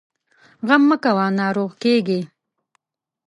[0.67, 2.21] غم مه کوه، ناروغ کېږې!